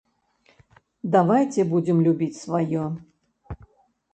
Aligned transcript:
Давайце 1.15 1.61
будзем 1.73 1.97
любіць 2.07 2.41
сваё. 2.45 2.83